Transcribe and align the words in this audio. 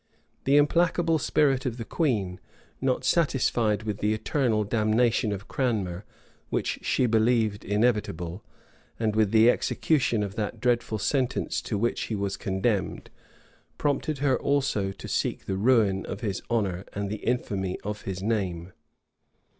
[*] 0.25 0.45
The 0.45 0.57
implacable 0.57 1.19
spirit 1.19 1.63
of 1.63 1.77
the 1.77 1.85
queen, 1.85 2.39
not 2.81 3.05
satisfied 3.05 3.83
with 3.83 3.99
the 3.99 4.15
eternal 4.15 4.63
damnation 4.63 5.31
of 5.31 5.47
Cranmer, 5.47 6.05
which 6.49 6.79
she 6.81 7.05
believed 7.05 7.63
inevitable, 7.63 8.43
and 8.99 9.15
with 9.15 9.29
the 9.29 9.47
execution 9.51 10.23
of 10.23 10.33
that 10.33 10.59
dreadful 10.59 10.97
sentence 10.97 11.61
to 11.61 11.77
which 11.77 12.05
he 12.05 12.15
was 12.15 12.35
condemned, 12.35 13.11
prompted 13.77 14.17
her 14.25 14.39
also 14.41 14.91
to 14.91 15.07
seek 15.07 15.45
the 15.45 15.55
ruin 15.55 16.03
of 16.07 16.21
his 16.21 16.41
honor 16.49 16.83
and 16.93 17.11
the 17.11 17.17
infamy 17.17 17.79
of 17.81 18.01
his 18.01 18.23
name. 18.23 18.73